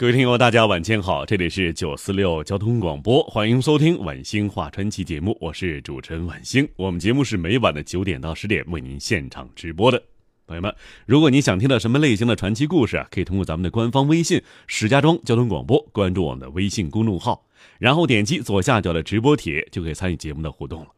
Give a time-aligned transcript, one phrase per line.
[0.00, 6.68] 各位听友，大家晚间好，这里是九四六交通广播，欢迎收听晚星话传奇节目，我是主持人晚星。
[6.76, 10.00] 我们节目是每晚的九点到十点为您现场直播的。
[10.46, 10.72] 朋友们，
[11.04, 17.44] 如果您想听到什么类型的传奇故事啊，可以通过咱们的官方微信“石家庄交通广播”关注我们的微信公众号，
[17.80, 20.90] 然后点击左下角的直播帖，就可以参与节目的互动了。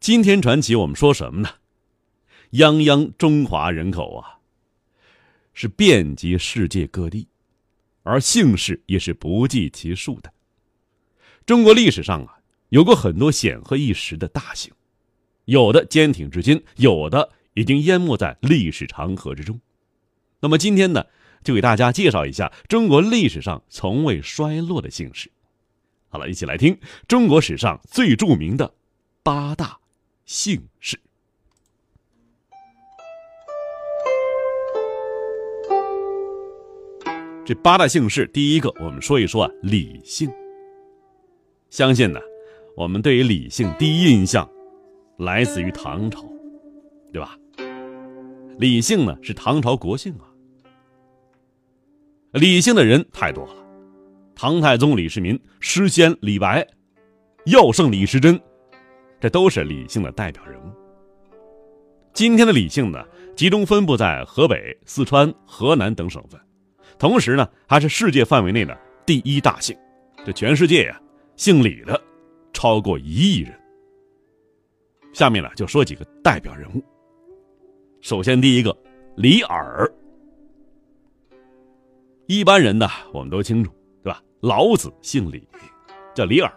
[0.00, 1.48] 今天传奇我们说什么呢？
[2.50, 4.42] 泱泱中华人口啊，
[5.54, 7.28] 是遍及世界各地。
[8.06, 10.32] 而姓氏也是不计其数的。
[11.44, 14.72] 中国历史上啊，有过很多显赫一时的大姓，
[15.44, 19.60] 有的坚挺至今，有的已经淹没在历史长河之中。
[20.40, 21.04] 那么今天呢，
[21.42, 25.30] 就给大家介绍一下中国历史上从未衰落的姓氏。
[26.08, 26.78] 好了，一起来听
[27.08, 28.72] 中国史上最著名的
[29.22, 29.78] 八大
[30.24, 31.00] 姓氏。
[37.46, 40.28] 这八大姓氏，第一个我们说一说啊，李姓。
[41.70, 42.18] 相信呢，
[42.76, 44.50] 我们对于李姓第一印象，
[45.18, 46.24] 来自于唐朝，
[47.12, 47.38] 对吧？
[48.58, 50.26] 李姓呢是唐朝国姓啊。
[52.32, 53.54] 李姓的人太多了，
[54.34, 56.66] 唐太宗李世民、诗仙李白、
[57.44, 58.40] 药圣李时珍，
[59.20, 60.72] 这都是李姓的代表人物。
[62.12, 63.04] 今天的李姓呢，
[63.36, 66.40] 集中分布在河北、四川、河南等省份。
[66.98, 69.76] 同时呢，还是世界范围内的第一大姓，
[70.24, 71.00] 这全世界呀，
[71.36, 72.00] 姓李的
[72.52, 73.52] 超过一亿人。
[75.12, 76.82] 下面呢，就说几个代表人物。
[78.00, 78.76] 首先，第一个
[79.16, 79.92] 李耳，
[82.26, 83.70] 一般人呢，我们都清楚，
[84.02, 84.22] 对吧？
[84.40, 85.46] 老子姓李，
[86.14, 86.52] 叫李耳。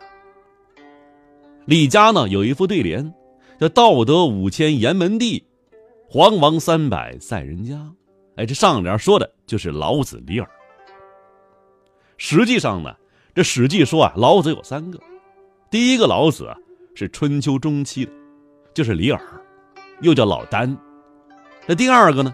[1.65, 3.13] 李家呢，有一副对联，
[3.59, 5.45] 叫“道德五千严门第，
[6.07, 7.93] 黄王三百在人家”。
[8.39, 10.49] 哎，这上联说的就是老子李耳。
[12.15, 12.95] 实际上呢，
[13.35, 14.97] 这《史记》说啊，老子有三个。
[15.69, 16.55] 第一个老子啊，
[16.95, 18.11] 是春秋中期的，
[18.73, 19.21] 就是李耳，
[19.99, 20.73] 又叫老聃。
[21.67, 22.33] 那第二个呢，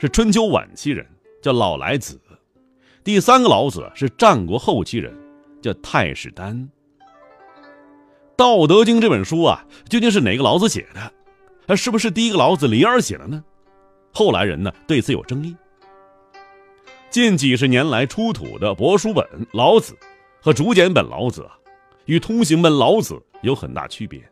[0.00, 1.04] 是春秋晚期人，
[1.42, 2.20] 叫老来子。
[3.02, 5.12] 第三个老子是战国后期人，
[5.60, 6.56] 叫太史丹。
[8.36, 11.76] 《道德经》这本书啊，究竟是哪个老子写的？
[11.76, 13.42] 是不是第一个老子李耳写的呢？
[14.12, 15.56] 后来人呢对此有争议。
[17.10, 19.94] 近几十年来出土的帛书本《老子》
[20.40, 21.58] 和竹简本《老子》啊，
[22.04, 24.22] 与通行本《老子》有很大区别。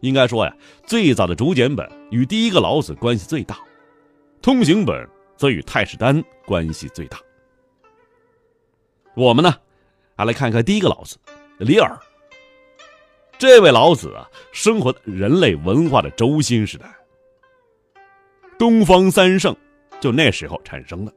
[0.00, 0.56] 应该说呀，
[0.86, 3.58] 最早的竹简本与第一个老子关系最大，
[4.40, 5.06] 通行本
[5.36, 7.18] 则与太史丹关系最大。
[9.14, 9.54] 我们呢，
[10.16, 11.18] 还来看看第一个老子
[11.58, 11.98] 李耳。
[13.36, 16.90] 这位老子啊，生活在人类文化的轴心时代。
[18.60, 19.56] 东方三圣
[20.02, 21.10] 就那时候产生的。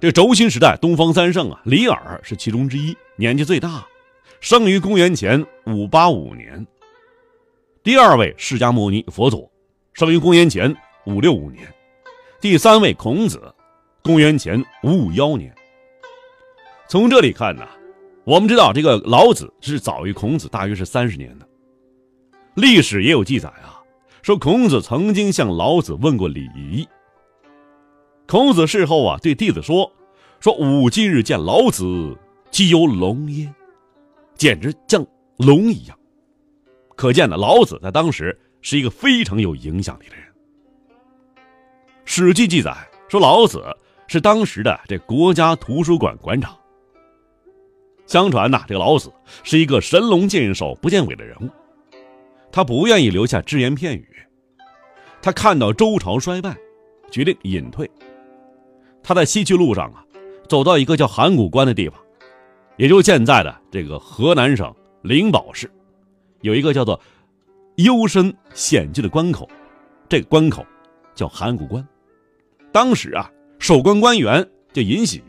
[0.00, 3.86] 这个轴心时代，东方三圣啊，李耳是其中之一，年纪最大，
[4.40, 6.66] 生于公元前五八五年。
[7.82, 9.50] 第二位释迦牟尼佛祖，
[9.92, 10.74] 生于公元前
[11.04, 11.70] 五六五年。
[12.40, 13.54] 第三位孔子，
[14.02, 15.54] 公元前五五幺年。
[16.88, 17.68] 从这里看呢，
[18.24, 21.46] 我们知道这个老子是早于孔子大约是三十年的。
[22.54, 23.76] 历史也有记载啊。
[24.22, 26.86] 说孔子曾经向老子问过礼仪。
[28.26, 29.90] 孔子事后啊对弟子说
[30.40, 32.16] ：“说吾今日见老子，
[32.50, 33.52] 其犹龙焉，
[34.36, 35.04] 简直像
[35.36, 35.98] 龙一样。”
[36.96, 40.24] 可见呢，老子在当时是一个非常有影响力的人。
[42.04, 42.76] 《史记》记载
[43.08, 43.64] 说，老子
[44.06, 46.54] 是当时的这国家图书馆馆长。
[48.06, 49.10] 相传呐，这个老子
[49.42, 51.48] 是一个神龙见首不见尾的人物。
[52.52, 54.06] 他不愿意留下只言片语。
[55.22, 56.56] 他看到周朝衰败，
[57.10, 57.90] 决定隐退。
[59.02, 60.04] 他在西去路上啊，
[60.48, 61.98] 走到一个叫函谷关的地方，
[62.76, 65.70] 也就现在的这个河南省灵宝市，
[66.40, 67.00] 有一个叫做
[67.76, 69.48] 幽深险峻的关口，
[70.08, 70.64] 这个关口
[71.14, 71.86] 叫函谷关。
[72.72, 75.22] 当时啊，守关官员叫尹喜。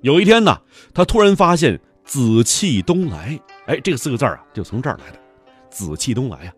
[0.00, 0.56] 有一天呢，
[0.94, 5.18] 他突然发现“紫气东来”，哎，这四个字啊，就从这儿来的。
[5.70, 6.52] 紫气东来啊，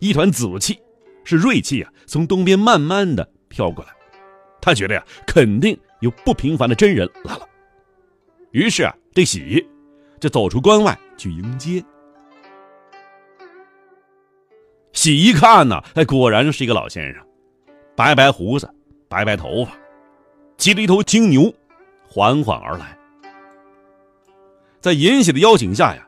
[0.00, 0.78] 一团紫气，
[1.24, 3.90] 是锐气啊，从东边慢慢的飘过来。
[4.60, 7.48] 他觉得呀，肯定有不平凡的真人来了。
[8.50, 9.64] 于是啊，这喜
[10.18, 11.84] 就走出关外去迎接。
[14.92, 17.22] 喜一看呢，哎，果然是一个老先生，
[17.94, 18.68] 白白胡子，
[19.08, 19.72] 白白头发，
[20.56, 21.52] 骑着一头金牛，
[22.08, 22.98] 缓缓而来。
[24.80, 26.05] 在尹喜的邀请下呀，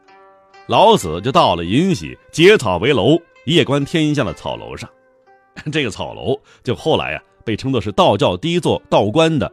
[0.69, 4.89] 老子就到了尹喜结草为楼、夜观天象的草楼上。
[5.73, 9.51] 这个草楼就后来呀，被称作是道教第一座道观的，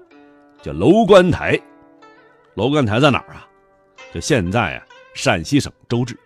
[0.62, 1.58] 叫楼观台。
[2.54, 3.48] 楼观台在哪儿啊？
[4.14, 6.20] 就现在啊，陕西省周至。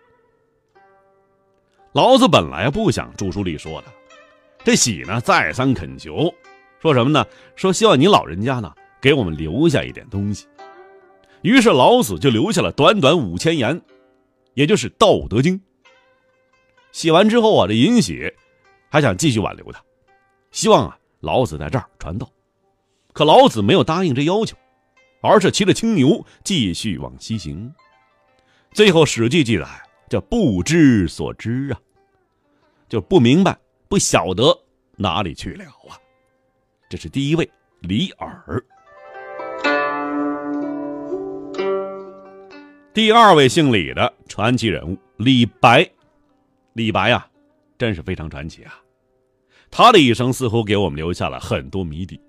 [1.91, 3.87] 老子本来不想著书立说的，
[4.63, 6.33] 这喜呢再三恳求，
[6.81, 7.23] 说什么呢？
[7.55, 10.47] 说希望您老人家呢给我们留下一点东西。
[11.43, 13.79] 于是老子就留下了短短五千言，
[14.53, 15.59] 也就是《道德经》。
[16.91, 18.33] 写完之后啊，这尹喜
[18.89, 19.83] 还想继续挽留他，
[20.51, 22.29] 希望啊老子在这儿传道，
[23.13, 24.57] 可老子没有答应这要求，
[25.21, 27.73] 而是骑着青牛继续往西行。
[28.71, 29.65] 最后《史记》记载。
[30.09, 31.79] 叫不知所知啊，
[32.87, 33.55] 就不明白、
[33.87, 34.59] 不晓得
[34.95, 35.93] 哪里去了啊。
[36.89, 37.47] 这是第一位
[37.81, 38.65] 李耳，
[42.99, 45.89] 第二位姓李的传奇人物李白。
[46.73, 47.25] 李白呀，
[47.77, 48.77] 真是非常传奇啊！
[49.71, 52.19] 他的一生似乎给我们留下了很多谜底。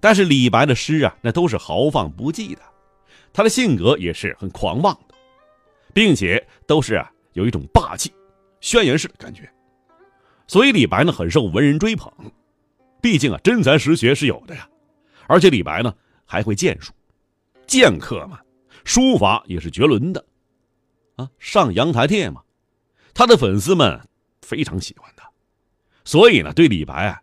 [0.00, 2.62] 但是李白的诗啊，那都是豪放不羁的，
[3.30, 5.14] 他的性格也是很狂妄的。
[5.92, 8.10] 并且都是啊，有一种霸气、
[8.62, 9.46] 宣言式的感觉，
[10.46, 12.10] 所以李白呢很受文人追捧。
[13.02, 14.66] 毕竟啊，真才实学是有的呀，
[15.26, 15.94] 而且李白呢
[16.24, 16.90] 还会剑术，
[17.66, 18.40] 剑客嘛，
[18.84, 20.24] 书法也是绝伦的，
[21.16, 22.42] 啊，上阳台帖嘛，
[23.12, 24.00] 他的粉丝们
[24.42, 25.28] 非常喜欢他，
[26.04, 27.20] 所以呢，对李白啊，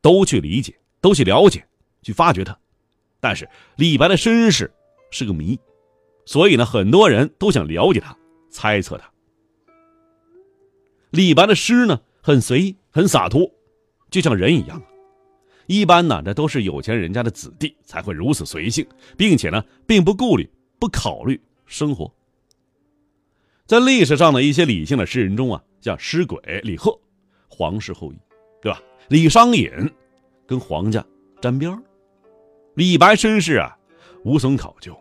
[0.00, 1.66] 都去理解，都去了解，
[2.02, 2.56] 去发掘他。
[3.20, 4.72] 但是李白的身世
[5.10, 5.58] 是个谜。
[6.26, 8.16] 所以呢，很多人都想了解他，
[8.48, 9.10] 猜测他。
[11.10, 13.50] 李白的诗呢，很随意，很洒脱，
[14.10, 14.82] 就像人一样。
[15.66, 18.86] 一般呢，这都是有钱人家的子弟才会如此随性，
[19.18, 20.48] 并且呢，并不顾虑、
[20.78, 22.12] 不考虑生活。
[23.66, 26.98] 在历史上的一些理性的诗人中啊，像诗鬼李贺，
[27.48, 28.16] 皇室后裔，
[28.60, 28.80] 对吧？
[29.08, 29.70] 李商隐
[30.46, 31.04] 跟皇家
[31.40, 31.76] 沾边
[32.74, 33.76] 李白身世啊，
[34.24, 34.94] 无从考究。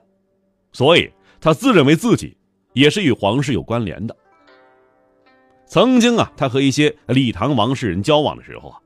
[0.71, 1.11] 所以，
[1.41, 2.37] 他自认为自己
[2.71, 4.15] 也是与皇室有关联的。
[5.65, 8.79] 曾经啊，他和一些李唐王室人交往的时候啊，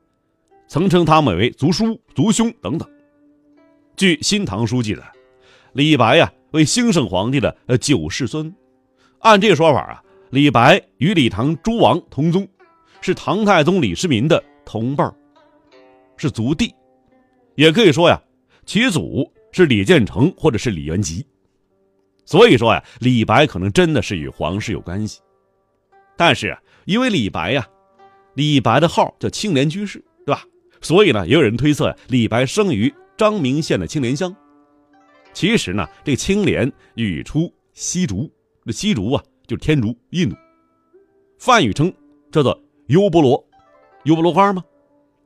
[0.66, 2.88] 曾称他们为族叔、族兄等等。
[3.96, 5.02] 据《新唐书》记载，
[5.72, 8.54] 李白呀为兴圣皇帝的呃九世孙。
[9.20, 12.46] 按这个说法啊，李白与李唐诸王同宗，
[13.00, 15.14] 是唐太宗李世民的同辈儿，
[16.16, 16.74] 是族弟。
[17.54, 18.20] 也可以说呀，
[18.64, 21.26] 其祖是李建成或者是李元吉。
[22.24, 25.20] 所以说呀，李白可能真的是与皇室有关系，
[26.16, 27.66] 但是因为李白呀，
[28.34, 30.42] 李白的号叫青莲居士，对吧？
[30.80, 34.34] 所以呢，也有人推测李白生于张明县的青莲乡。
[35.32, 38.30] 其实呢，这青莲语出西竹，
[38.66, 40.36] 这西竹啊就是天竺，印度。
[41.38, 41.92] 梵语称
[42.32, 43.44] 叫做优波罗，
[44.04, 44.64] 优波罗花吗？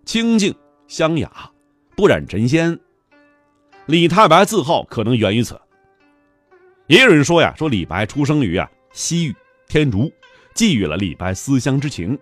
[0.05, 0.55] 清净
[0.87, 1.51] 香雅，
[1.97, 2.79] 不染尘仙。
[3.87, 5.59] 李太白字号可能源于此。
[6.89, 9.35] 也有人说呀，说李白出生于啊西域
[9.67, 10.13] 天竺，
[10.55, 12.19] 寄予了李白思乡之情，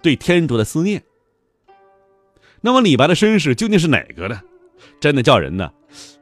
[0.00, 1.02] 对天竺的思念。
[2.62, 4.40] 那么李白的身世究竟是哪个呢？
[5.00, 5.72] 真的叫人呢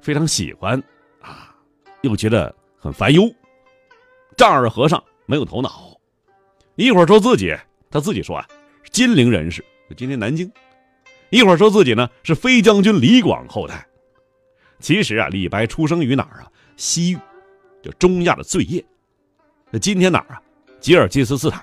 [0.01, 0.83] 非常喜欢
[1.21, 1.55] 啊，
[2.03, 3.23] 又觉得很烦忧。
[4.37, 5.99] 丈二和尚没有头脑，
[6.77, 7.55] 一会儿说自己
[7.91, 8.47] 他自己说啊
[8.91, 9.65] 金陵人士，
[9.97, 10.49] 今天南京；
[11.31, 13.87] 一会儿说自己呢是飞将军李广后代。
[14.81, 16.51] 其实啊，李白出生于哪儿啊？
[16.77, 17.19] 西域。
[17.81, 18.85] 就中亚的罪业。
[19.71, 20.43] 那今天哪儿啊？
[20.81, 21.63] 吉尔吉斯斯坦。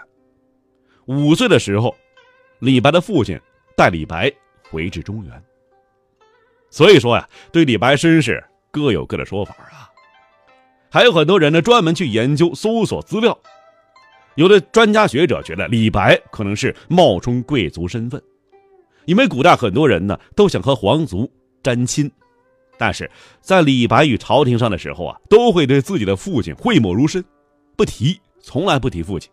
[1.06, 1.96] 五岁的时候，
[2.60, 3.40] 李白的父亲
[3.76, 4.32] 带李白
[4.70, 5.44] 回至中原。
[6.76, 9.88] 所以说呀，对李白身世各有各的说法啊。
[10.92, 13.40] 还有很多人呢，专门去研究搜索资料。
[14.36, 18.22] 有的专家学者觉得李白可能是冒充贵族身份，
[19.06, 21.32] 因为古代很多人呢都想和皇族
[21.64, 22.12] 沾亲。
[22.78, 27.24] 但是在李白与朝廷上的时候啊，都会对自己的父亲讳莫如深，
[27.78, 29.32] 不提，从来不提父亲。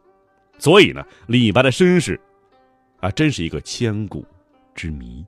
[0.61, 2.21] 所以呢，李白的身世，
[3.01, 4.25] 啊，真是一个千古
[4.77, 5.27] 之谜。